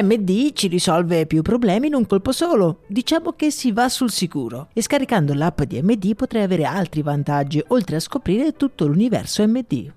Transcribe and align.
MD 0.00 0.52
ci 0.52 0.68
risolve 0.68 1.26
più 1.26 1.42
problemi 1.42 1.88
in 1.88 1.94
un 1.94 2.06
colpo 2.06 2.32
solo. 2.32 2.78
Diciamo 2.86 3.32
che 3.32 3.50
si 3.50 3.72
va 3.72 3.90
sul 3.90 4.10
sicuro. 4.10 4.68
E 4.72 4.80
scaricando 4.80 5.34
l'app 5.34 5.62
di 5.62 5.82
MD 5.82 6.14
potrai 6.14 6.42
avere 6.42 6.64
altri 6.64 7.02
vantaggi, 7.02 7.62
oltre 7.68 7.96
a 7.96 8.00
scoprire 8.00 8.56
tutto 8.56 8.86
l'universo 8.86 9.46
MD. 9.46 9.92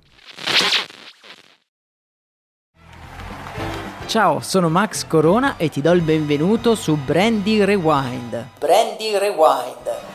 Ciao, 4.07 4.39
sono 4.41 4.69
Max 4.69 5.07
Corona 5.07 5.57
e 5.57 5.69
ti 5.69 5.81
do 5.81 5.91
il 5.91 6.01
benvenuto 6.01 6.75
su 6.75 6.95
Brandy 6.95 7.63
Rewind. 7.63 8.47
Brandy 8.59 9.17
Rewind 9.17 10.14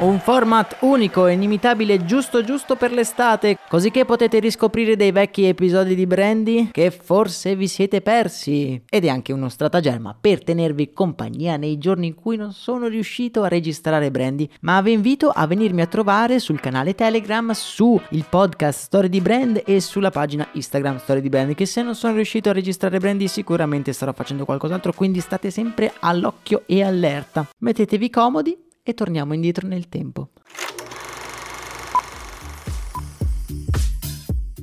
Un 0.00 0.20
format 0.20 0.76
unico 0.82 1.26
e 1.26 1.32
inimitabile 1.32 2.04
giusto 2.04 2.44
giusto 2.44 2.76
per 2.76 2.92
l'estate, 2.92 3.58
così 3.68 3.90
che 3.90 4.04
potete 4.04 4.38
riscoprire 4.38 4.94
dei 4.94 5.10
vecchi 5.10 5.46
episodi 5.46 5.96
di 5.96 6.06
Brandy 6.06 6.68
che 6.70 6.92
forse 6.92 7.56
vi 7.56 7.66
siete 7.66 8.00
persi. 8.00 8.80
Ed 8.88 9.04
è 9.04 9.08
anche 9.08 9.32
uno 9.32 9.48
stratagemma 9.48 10.16
per 10.20 10.44
tenervi 10.44 10.92
compagnia 10.92 11.56
nei 11.56 11.78
giorni 11.78 12.06
in 12.06 12.14
cui 12.14 12.36
non 12.36 12.52
sono 12.52 12.86
riuscito 12.86 13.42
a 13.42 13.48
registrare 13.48 14.12
Brandy, 14.12 14.48
ma 14.60 14.80
vi 14.82 14.92
invito 14.92 15.30
a 15.30 15.48
venirmi 15.48 15.80
a 15.80 15.86
trovare 15.86 16.38
sul 16.38 16.60
canale 16.60 16.94
Telegram, 16.94 17.50
su 17.50 18.00
il 18.10 18.24
podcast 18.30 18.78
Story 18.78 19.08
di 19.08 19.20
Brand 19.20 19.62
e 19.66 19.80
sulla 19.80 20.12
pagina 20.12 20.46
Instagram 20.52 21.00
Story 21.00 21.20
di 21.20 21.28
Brand, 21.28 21.54
che 21.56 21.66
se 21.66 21.82
non 21.82 21.96
sono 21.96 22.14
riuscito 22.14 22.50
a 22.50 22.52
registrare 22.52 23.00
Brandy 23.00 23.26
sicuramente 23.26 23.92
starò 23.92 24.12
facendo 24.12 24.44
qualcos'altro, 24.44 24.92
quindi 24.92 25.18
state 25.18 25.50
sempre 25.50 25.92
all'occhio 25.98 26.62
e 26.66 26.84
allerta. 26.84 27.48
Mettetevi 27.58 28.10
comodi 28.10 28.66
e 28.90 28.94
torniamo 28.94 29.34
indietro 29.34 29.68
nel 29.68 29.88
tempo. 29.90 30.30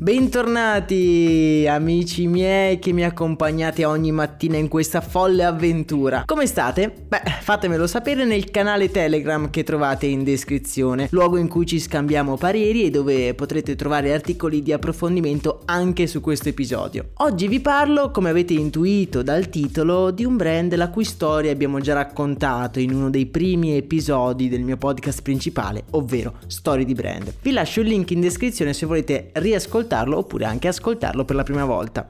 Bentornati 0.06 1.66
amici 1.68 2.28
miei 2.28 2.78
che 2.78 2.92
mi 2.92 3.04
accompagnate 3.04 3.86
ogni 3.86 4.12
mattina 4.12 4.56
in 4.56 4.68
questa 4.68 5.02
folle 5.02 5.44
avventura. 5.44 6.26
Come 6.28 6.46
state? 6.46 6.94
Beh, 7.08 7.24
fatemelo 7.42 7.88
sapere 7.88 8.24
nel 8.24 8.52
canale 8.52 8.92
Telegram 8.92 9.50
che 9.50 9.64
trovate 9.64 10.06
in 10.06 10.24
descrizione, 10.24 11.08
luogo 11.10 11.38
in 11.38 11.48
cui 11.48 11.66
ci 11.66 11.80
scambiamo 11.80 12.38
pareri 12.38 12.84
e 12.84 12.92
dove 12.92 13.34
potrete 13.34 13.76
trovare 13.76 14.14
articoli 14.14 14.62
di 14.62 14.72
approfondimento 14.72 15.62
anche 15.66 16.06
su 16.06 16.22
questo 16.22 16.50
episodio. 16.50 17.10
Oggi 17.16 17.48
vi 17.48 17.60
parlo, 17.60 18.12
come 18.12 18.30
avete 18.30 18.54
intuito 18.54 19.24
dal 19.24 19.50
titolo, 19.50 20.12
di 20.12 20.24
un 20.24 20.38
brand 20.38 20.76
la 20.76 20.92
cui 20.92 21.04
storia 21.04 21.50
abbiamo 21.50 21.80
già 21.80 21.96
raccontato 21.96 22.80
in 22.80 22.94
uno 22.94 23.10
dei 23.10 23.26
primi 23.26 23.76
episodi 23.76 24.50
del 24.50 24.62
mio 24.62 24.78
podcast 24.78 25.24
principale, 25.24 25.86
ovvero 25.94 26.36
Story 26.46 26.86
di 26.86 26.94
Brand. 26.94 27.34
Vi 27.42 27.52
lascio 27.52 27.82
il 27.82 27.88
link 27.88 28.12
in 28.12 28.22
descrizione 28.22 28.72
se 28.74 28.86
volete 28.86 29.32
riascoltare 29.34 29.94
ascoltarlo 29.96 30.18
oppure 30.18 30.46
anche 30.46 30.68
ascoltarlo 30.68 31.24
per 31.24 31.36
la 31.36 31.44
prima 31.44 31.66
volta. 31.66 32.10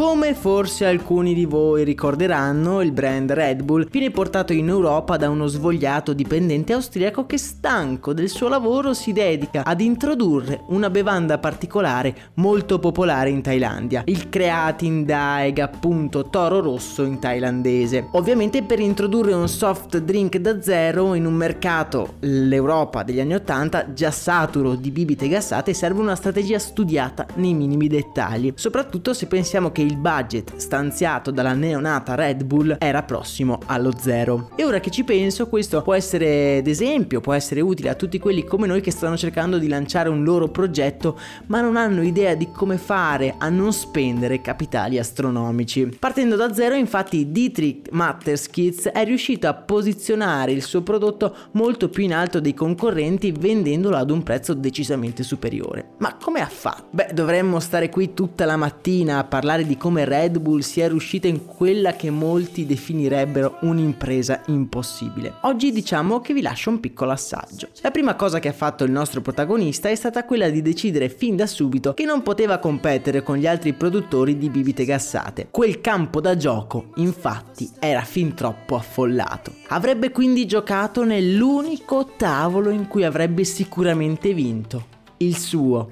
Come 0.00 0.32
forse 0.32 0.86
alcuni 0.86 1.34
di 1.34 1.44
voi 1.44 1.84
ricorderanno, 1.84 2.80
il 2.80 2.90
brand 2.90 3.30
Red 3.30 3.62
Bull 3.62 3.86
viene 3.90 4.10
portato 4.10 4.54
in 4.54 4.70
Europa 4.70 5.18
da 5.18 5.28
uno 5.28 5.46
svogliato 5.46 6.14
dipendente 6.14 6.72
austriaco 6.72 7.26
che 7.26 7.36
stanco 7.36 8.14
del 8.14 8.30
suo 8.30 8.48
lavoro 8.48 8.94
si 8.94 9.12
dedica 9.12 9.62
ad 9.62 9.82
introdurre 9.82 10.62
una 10.68 10.88
bevanda 10.88 11.36
particolare 11.36 12.30
molto 12.36 12.78
popolare 12.78 13.28
in 13.28 13.42
Thailandia, 13.42 14.02
il 14.06 14.30
Creatin 14.30 15.04
Daeg, 15.04 15.58
appunto 15.58 16.30
toro 16.30 16.60
rosso 16.60 17.02
in 17.02 17.18
thailandese. 17.18 18.08
Ovviamente 18.12 18.62
per 18.62 18.80
introdurre 18.80 19.34
un 19.34 19.50
soft 19.50 19.98
drink 19.98 20.38
da 20.38 20.62
zero 20.62 21.12
in 21.12 21.26
un 21.26 21.34
mercato, 21.34 22.14
l'Europa 22.20 23.02
degli 23.02 23.20
anni 23.20 23.34
80, 23.34 23.92
già 23.92 24.10
saturo 24.10 24.76
di 24.76 24.90
bibite 24.90 25.28
gassate, 25.28 25.74
serve 25.74 26.00
una 26.00 26.16
strategia 26.16 26.58
studiata 26.58 27.26
nei 27.34 27.52
minimi 27.52 27.86
dettagli, 27.86 28.54
soprattutto 28.56 29.12
se 29.12 29.26
pensiamo 29.26 29.70
che 29.70 29.88
il 29.89 29.89
budget 29.96 30.56
stanziato 30.56 31.30
dalla 31.30 31.54
neonata 31.54 32.14
Red 32.14 32.44
Bull 32.44 32.76
era 32.78 33.02
prossimo 33.02 33.58
allo 33.66 33.92
zero. 33.98 34.50
E 34.56 34.64
ora 34.64 34.80
che 34.80 34.90
ci 34.90 35.04
penso, 35.04 35.48
questo 35.48 35.82
può 35.82 35.94
essere 35.94 36.60
d'esempio, 36.62 37.20
può 37.20 37.32
essere 37.32 37.60
utile 37.60 37.88
a 37.88 37.94
tutti 37.94 38.18
quelli 38.18 38.44
come 38.44 38.66
noi 38.66 38.80
che 38.80 38.90
stanno 38.90 39.16
cercando 39.16 39.58
di 39.58 39.68
lanciare 39.68 40.08
un 40.08 40.24
loro 40.24 40.48
progetto, 40.48 41.18
ma 41.46 41.60
non 41.60 41.76
hanno 41.76 42.02
idea 42.02 42.34
di 42.34 42.50
come 42.50 42.78
fare 42.78 43.34
a 43.38 43.48
non 43.48 43.72
spendere 43.72 44.40
capitali 44.40 44.98
astronomici. 44.98 45.96
Partendo 45.98 46.36
da 46.36 46.52
zero, 46.52 46.74
infatti, 46.74 47.30
Dietrich 47.30 47.90
Matterskitz 47.90 48.88
è 48.88 49.04
riuscito 49.04 49.48
a 49.48 49.54
posizionare 49.54 50.52
il 50.52 50.62
suo 50.62 50.82
prodotto 50.82 51.34
molto 51.52 51.88
più 51.88 52.04
in 52.04 52.14
alto 52.14 52.40
dei 52.40 52.54
concorrenti 52.54 53.32
vendendolo 53.32 53.96
ad 53.96 54.10
un 54.10 54.22
prezzo 54.22 54.54
decisamente 54.54 55.22
superiore. 55.22 55.90
Ma 55.98 56.16
come 56.20 56.40
ha 56.40 56.46
fatto? 56.46 56.84
Beh, 56.90 57.10
dovremmo 57.12 57.60
stare 57.60 57.88
qui 57.88 58.14
tutta 58.14 58.44
la 58.44 58.56
mattina 58.56 59.18
a 59.18 59.24
parlare 59.24 59.66
di 59.66 59.76
come 59.80 60.04
Red 60.04 60.38
Bull 60.40 60.60
sia 60.60 60.88
riuscita 60.88 61.26
in 61.26 61.46
quella 61.46 61.94
che 61.94 62.10
molti 62.10 62.66
definirebbero 62.66 63.60
un'impresa 63.62 64.42
impossibile. 64.48 65.36
Oggi 65.40 65.72
diciamo 65.72 66.20
che 66.20 66.34
vi 66.34 66.42
lascio 66.42 66.68
un 66.68 66.80
piccolo 66.80 67.12
assaggio. 67.12 67.68
La 67.80 67.90
prima 67.90 68.14
cosa 68.14 68.40
che 68.40 68.48
ha 68.48 68.52
fatto 68.52 68.84
il 68.84 68.90
nostro 68.90 69.22
protagonista 69.22 69.88
è 69.88 69.94
stata 69.94 70.26
quella 70.26 70.50
di 70.50 70.60
decidere 70.60 71.08
fin 71.08 71.34
da 71.34 71.46
subito 71.46 71.94
che 71.94 72.04
non 72.04 72.22
poteva 72.22 72.58
competere 72.58 73.22
con 73.22 73.38
gli 73.38 73.46
altri 73.46 73.72
produttori 73.72 74.36
di 74.36 74.50
bibite 74.50 74.84
gassate. 74.84 75.48
Quel 75.50 75.80
campo 75.80 76.20
da 76.20 76.36
gioco, 76.36 76.90
infatti, 76.96 77.70
era 77.78 78.02
fin 78.02 78.34
troppo 78.34 78.76
affollato. 78.76 79.54
Avrebbe 79.68 80.10
quindi 80.10 80.44
giocato 80.44 81.04
nell'unico 81.04 82.12
tavolo 82.18 82.68
in 82.68 82.86
cui 82.86 83.04
avrebbe 83.04 83.44
sicuramente 83.44 84.34
vinto, 84.34 84.84
il 85.16 85.38
suo 85.38 85.88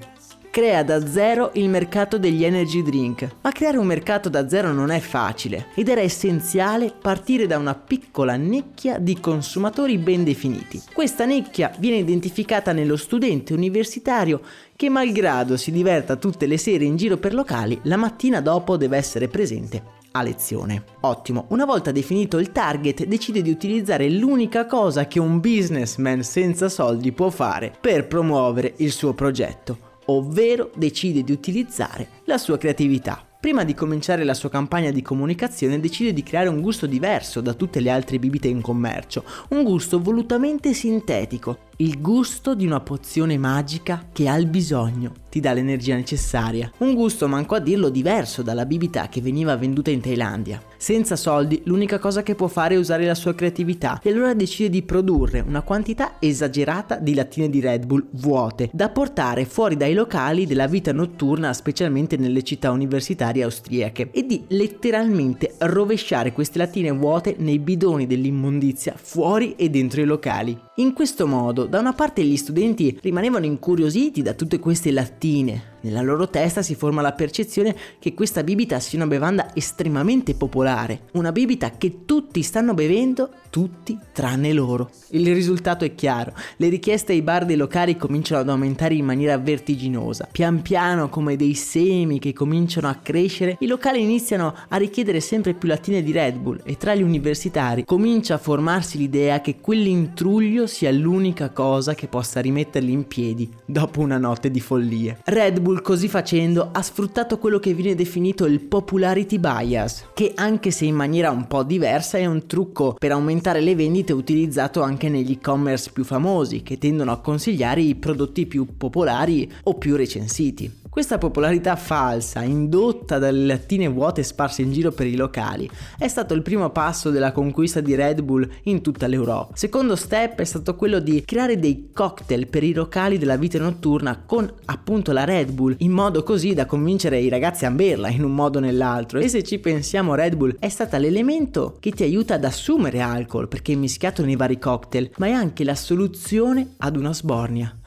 crea 0.59 0.83
da 0.83 1.07
zero 1.07 1.51
il 1.53 1.69
mercato 1.69 2.17
degli 2.17 2.43
energy 2.43 2.83
drink. 2.83 3.35
Ma 3.39 3.53
creare 3.53 3.77
un 3.77 3.85
mercato 3.85 4.27
da 4.27 4.49
zero 4.49 4.73
non 4.73 4.91
è 4.91 4.99
facile 4.99 5.67
ed 5.73 5.87
era 5.87 6.01
essenziale 6.01 6.91
partire 7.01 7.47
da 7.47 7.57
una 7.57 7.75
piccola 7.75 8.35
nicchia 8.35 8.97
di 8.97 9.21
consumatori 9.21 9.97
ben 9.97 10.25
definiti. 10.25 10.81
Questa 10.93 11.23
nicchia 11.23 11.71
viene 11.77 11.95
identificata 11.99 12.73
nello 12.73 12.97
studente 12.97 13.53
universitario 13.53 14.41
che 14.75 14.89
malgrado 14.89 15.55
si 15.55 15.71
diverta 15.71 16.17
tutte 16.17 16.45
le 16.45 16.57
sere 16.57 16.83
in 16.83 16.97
giro 16.97 17.15
per 17.15 17.33
locali, 17.33 17.79
la 17.83 17.95
mattina 17.95 18.41
dopo 18.41 18.75
deve 18.75 18.97
essere 18.97 19.29
presente 19.29 19.97
a 20.11 20.23
lezione. 20.23 20.83
Ottimo, 21.01 21.45
una 21.49 21.63
volta 21.63 21.91
definito 21.91 22.37
il 22.37 22.51
target 22.51 23.05
decide 23.05 23.41
di 23.41 23.49
utilizzare 23.49 24.09
l'unica 24.09 24.65
cosa 24.65 25.07
che 25.07 25.19
un 25.19 25.39
businessman 25.39 26.21
senza 26.23 26.67
soldi 26.67 27.13
può 27.13 27.29
fare 27.29 27.71
per 27.79 28.07
promuovere 28.07 28.73
il 28.77 28.91
suo 28.91 29.13
progetto, 29.13 29.88
ovvero 30.09 30.71
decide 30.75 31.23
di 31.23 31.31
utilizzare 31.31 32.09
la 32.25 32.37
sua 32.37 32.57
creatività. 32.57 33.23
Prima 33.39 33.63
di 33.63 33.73
cominciare 33.73 34.25
la 34.25 34.33
sua 34.33 34.49
campagna 34.49 34.91
di 34.91 35.01
comunicazione 35.01 35.79
decide 35.79 36.11
di 36.11 36.23
creare 36.23 36.49
un 36.49 36.59
gusto 36.59 36.85
diverso 36.85 37.39
da 37.39 37.53
tutte 37.53 37.79
le 37.79 37.89
altre 37.89 38.19
bibite 38.19 38.49
in 38.49 38.59
commercio, 38.59 39.23
un 39.49 39.63
gusto 39.63 40.01
volutamente 40.01 40.73
sintetico, 40.73 41.68
il 41.81 42.01
gusto 42.01 42.55
di 42.55 42.65
una 42.65 42.81
pozione 42.81 43.37
magica 43.37 44.07
che 44.11 44.27
ha 44.27 44.35
il 44.35 44.47
bisogno, 44.47 45.13
ti 45.29 45.39
dà 45.39 45.53
l'energia 45.53 45.95
necessaria. 45.95 46.69
Un 46.79 46.93
gusto, 46.93 47.25
manco 47.29 47.55
a 47.55 47.59
dirlo, 47.59 47.89
diverso 47.89 48.41
dalla 48.41 48.65
bibita 48.65 49.07
che 49.07 49.21
veniva 49.21 49.55
venduta 49.55 49.89
in 49.89 50.01
Thailandia. 50.01 50.61
Senza 50.75 51.15
soldi, 51.15 51.61
l'unica 51.65 51.97
cosa 51.97 52.21
che 52.21 52.35
può 52.35 52.47
fare 52.47 52.75
è 52.75 52.77
usare 52.77 53.05
la 53.05 53.15
sua 53.15 53.33
creatività 53.33 53.99
e 54.03 54.11
allora 54.11 54.33
decide 54.33 54.69
di 54.69 54.81
produrre 54.81 55.39
una 55.39 55.61
quantità 55.61 56.15
esagerata 56.19 56.97
di 56.97 57.13
lattine 57.13 57.49
di 57.49 57.61
Red 57.61 57.85
Bull 57.85 58.07
vuote 58.11 58.69
da 58.73 58.89
portare 58.89 59.45
fuori 59.45 59.77
dai 59.77 59.93
locali 59.93 60.45
della 60.45 60.67
vita 60.67 60.91
notturna, 60.91 61.53
specialmente 61.53 62.17
nelle 62.17 62.43
città 62.43 62.71
universitarie 62.71 63.43
austriache, 63.43 64.09
e 64.11 64.25
di 64.25 64.43
letteralmente 64.49 65.55
rovesciare 65.59 66.33
queste 66.33 66.57
lattine 66.57 66.91
vuote 66.91 67.35
nei 67.37 67.59
bidoni 67.59 68.05
dell'immondizia 68.05 68.95
fuori 68.97 69.55
e 69.55 69.69
dentro 69.69 70.01
i 70.01 70.05
locali. 70.05 70.59
In 70.75 70.93
questo 70.93 71.27
modo, 71.27 71.67
da 71.69 71.77
una 71.77 71.93
parte 71.93 72.23
gli 72.23 72.35
studenti 72.35 72.97
rimanevano 72.99 73.45
incuriositi 73.45 74.23
da 74.23 74.33
tutte 74.33 74.57
queste 74.57 74.91
lattine, 74.91 75.68
Nella 75.81 76.01
loro 76.01 76.29
testa 76.29 76.61
si 76.61 76.75
forma 76.75 77.01
la 77.01 77.13
percezione 77.13 77.75
che 77.99 78.13
questa 78.13 78.43
bibita 78.43 78.79
sia 78.79 78.97
una 78.97 79.07
bevanda 79.07 79.53
estremamente 79.53 80.33
popolare, 80.33 81.03
una 81.13 81.31
bibita 81.31 81.71
che 81.71 82.05
tutti 82.05 82.41
stanno 82.41 82.73
bevendo, 82.73 83.29
tutti 83.49 83.97
tranne 84.11 84.51
loro. 84.51 84.89
Il 85.11 85.33
risultato 85.33 85.85
è 85.85 85.95
chiaro, 85.95 86.33
le 86.57 86.69
richieste 86.69 87.13
ai 87.13 87.21
bar 87.21 87.45
dei 87.45 87.55
locali 87.55 87.95
cominciano 87.95 88.41
ad 88.41 88.49
aumentare 88.49 88.95
in 88.95 89.05
maniera 89.05 89.37
vertiginosa. 89.37 90.27
Pian 90.31 90.61
piano, 90.61 91.09
come 91.09 91.35
dei 91.35 91.53
semi 91.53 92.19
che 92.19 92.33
cominciano 92.33 92.89
a 92.89 92.99
crescere, 93.01 93.55
i 93.59 93.67
locali 93.67 94.01
iniziano 94.01 94.53
a 94.67 94.77
richiedere 94.77 95.21
sempre 95.21 95.53
più 95.53 95.69
lattine 95.69 96.03
di 96.03 96.11
Red 96.11 96.37
Bull 96.37 96.61
e 96.63 96.75
tra 96.77 96.93
gli 96.93 97.01
universitari 97.01 97.85
comincia 97.85 98.35
a 98.35 98.37
formarsi 98.37 98.97
l'idea 98.97 99.41
che 99.41 99.59
quell'intruglio 99.61 100.67
sia 100.67 100.91
l'unica 100.91 101.51
cosa 101.51 101.95
che 101.95 102.07
possa 102.07 102.41
rimetterli 102.41 102.91
in 102.91 103.07
piedi 103.07 103.49
dopo 103.65 104.01
una 104.01 104.17
notte 104.17 104.51
di 104.51 104.59
follie. 104.59 105.19
Red 105.23 105.59
Bull 105.59 105.68
così 105.81 106.07
facendo 106.07 106.69
ha 106.71 106.81
sfruttato 106.81 107.37
quello 107.37 107.59
che 107.59 107.73
viene 107.73 107.95
definito 107.95 108.45
il 108.45 108.59
popularity 108.59 109.37
bias, 109.37 110.07
che 110.13 110.33
anche 110.35 110.71
se 110.71 110.85
in 110.85 110.95
maniera 110.95 111.31
un 111.31 111.47
po' 111.47 111.63
diversa 111.63 112.17
è 112.17 112.25
un 112.25 112.47
trucco 112.47 112.95
per 112.97 113.11
aumentare 113.11 113.61
le 113.61 113.75
vendite 113.75 114.13
utilizzato 114.13 114.81
anche 114.81 115.09
negli 115.09 115.31
e-commerce 115.31 115.91
più 115.91 116.03
famosi, 116.03 116.63
che 116.63 116.77
tendono 116.77 117.11
a 117.11 117.21
consigliare 117.21 117.81
i 117.81 117.95
prodotti 117.95 118.45
più 118.45 118.65
popolari 118.77 119.51
o 119.63 119.75
più 119.75 119.95
recensiti. 119.95 120.78
Questa 120.89 121.19
popolarità 121.19 121.75
falsa, 121.75 122.41
indotta 122.41 123.19
dalle 123.19 123.45
lattine 123.45 123.87
vuote 123.87 124.23
sparse 124.23 124.63
in 124.63 124.71
giro 124.71 124.91
per 124.91 125.05
i 125.05 125.15
locali, 125.15 125.69
è 125.99 126.07
stato 126.07 126.33
il 126.33 126.41
primo 126.41 126.71
passo 126.71 127.11
della 127.11 127.31
conquista 127.31 127.79
di 127.79 127.93
Red 127.93 128.21
Bull 128.21 128.49
in 128.63 128.81
tutta 128.81 129.05
l'Europa. 129.05 129.55
Secondo 129.55 129.95
step 129.95 130.39
è 130.39 130.43
stato 130.43 130.75
quello 130.75 130.99
di 130.99 131.23
creare 131.23 131.59
dei 131.59 131.91
cocktail 131.93 132.47
per 132.47 132.63
i 132.63 132.73
locali 132.73 133.19
della 133.19 133.37
vita 133.37 133.59
notturna 133.59 134.23
con 134.25 134.51
appunto 134.65 135.11
la 135.11 135.25
Red 135.25 135.51
Bull, 135.51 135.75
in 135.77 135.91
modo 135.91 136.23
così 136.23 136.55
da 136.55 136.65
convincere 136.65 137.19
i 137.19 137.29
ragazzi 137.29 137.67
a 137.67 137.71
berla 137.71 138.09
in 138.09 138.23
un 138.23 138.33
modo 138.33 138.57
o 138.57 138.61
nell'altro. 138.61 139.19
E 139.19 139.27
se 139.27 139.43
ci 139.43 139.59
pensiamo, 139.59 140.15
Red 140.15 140.35
Bull 140.35 140.55
è 140.57 140.69
stata 140.69 140.97
l'elemento 140.97 141.77
che 141.79 141.91
ti 141.91 142.01
aiuta 142.01 142.33
ad 142.33 142.45
assumere 142.45 142.99
alcol 142.99 143.47
perché 143.47 143.73
è 143.73 143.75
mischiato 143.75 144.25
nei 144.25 144.35
vari 144.35 144.57
cocktail, 144.57 145.11
ma 145.17 145.27
è 145.27 145.31
anche 145.31 145.63
la 145.63 145.75
soluzione 145.75 146.73
ad 146.77 146.97
una 146.97 147.13
sbornia. 147.13 147.77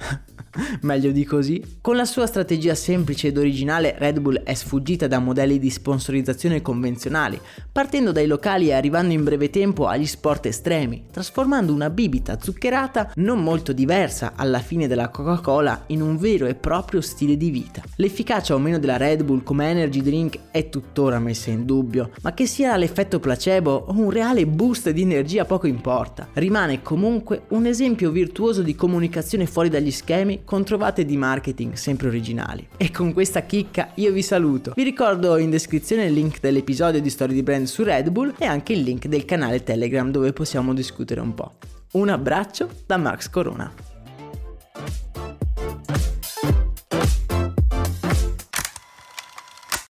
meglio 0.82 1.10
di 1.10 1.24
così. 1.24 1.78
Con 1.80 1.96
la 1.96 2.04
sua 2.04 2.26
strategia 2.26 2.74
semplice 2.92 3.28
ed 3.28 3.38
originale 3.38 3.94
Red 3.96 4.20
Bull 4.20 4.42
è 4.42 4.52
sfuggita 4.52 5.06
da 5.06 5.18
modelli 5.18 5.58
di 5.58 5.70
sponsorizzazione 5.70 6.60
convenzionali, 6.60 7.40
partendo 7.72 8.12
dai 8.12 8.26
locali 8.26 8.68
e 8.68 8.74
arrivando 8.74 9.14
in 9.14 9.24
breve 9.24 9.48
tempo 9.48 9.86
agli 9.86 10.04
sport 10.04 10.44
estremi, 10.44 11.04
trasformando 11.10 11.72
una 11.72 11.88
bibita 11.88 12.38
zuccherata 12.38 13.12
non 13.14 13.42
molto 13.42 13.72
diversa 13.72 14.34
alla 14.36 14.58
fine 14.58 14.88
della 14.88 15.08
Coca-Cola 15.08 15.84
in 15.86 16.02
un 16.02 16.18
vero 16.18 16.44
e 16.44 16.54
proprio 16.54 17.00
stile 17.00 17.38
di 17.38 17.48
vita. 17.48 17.80
L'efficacia 17.96 18.54
o 18.54 18.58
meno 18.58 18.78
della 18.78 18.98
Red 18.98 19.22
Bull 19.24 19.42
come 19.42 19.70
energy 19.70 20.02
drink 20.02 20.38
è 20.50 20.68
tuttora 20.68 21.18
messa 21.18 21.48
in 21.48 21.64
dubbio, 21.64 22.10
ma 22.20 22.34
che 22.34 22.44
sia 22.44 22.76
l'effetto 22.76 23.20
placebo 23.20 23.86
o 23.86 23.92
un 23.98 24.10
reale 24.10 24.46
boost 24.46 24.90
di 24.90 25.00
energia 25.00 25.46
poco 25.46 25.66
importa. 25.66 26.28
Rimane 26.34 26.82
comunque 26.82 27.44
un 27.48 27.64
esempio 27.64 28.10
virtuoso 28.10 28.60
di 28.60 28.74
comunicazione 28.74 29.46
fuori 29.46 29.70
dagli 29.70 29.90
schemi 29.90 30.42
con 30.44 30.62
trovate 30.62 31.06
di 31.06 31.16
marketing 31.16 31.72
sempre 31.72 32.08
originali. 32.08 32.68
E 32.82 32.90
con 32.90 33.12
questa 33.12 33.42
chicca 33.42 33.92
io 33.94 34.10
vi 34.10 34.22
saluto. 34.22 34.72
Vi 34.74 34.82
ricordo 34.82 35.36
in 35.36 35.50
descrizione 35.50 36.06
il 36.06 36.12
link 36.12 36.40
dell'episodio 36.40 37.00
di 37.00 37.10
Story 37.10 37.32
di 37.32 37.44
Brand 37.44 37.66
su 37.66 37.84
Red 37.84 38.10
Bull 38.10 38.34
e 38.36 38.44
anche 38.44 38.72
il 38.72 38.80
link 38.80 39.06
del 39.06 39.24
canale 39.24 39.62
Telegram 39.62 40.10
dove 40.10 40.32
possiamo 40.32 40.74
discutere 40.74 41.20
un 41.20 41.32
po'. 41.32 41.52
Un 41.92 42.08
abbraccio 42.08 42.68
da 42.84 42.96
Max 42.96 43.30
Corona. 43.30 43.91